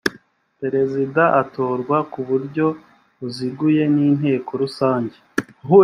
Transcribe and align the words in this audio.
perezida 0.59 1.23
atorwa 1.41 1.97
ku 2.11 2.19
buryo 2.29 2.65
buziguye 3.19 3.83
n 3.93 3.95
inteko 4.07 4.51
rusange 4.61 5.17